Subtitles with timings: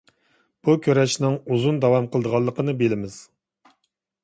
[0.67, 3.21] بۇ كۈرەشنىڭ ئۇزۇن داۋام قىلىدىغانلىقىنى بىلىمىز.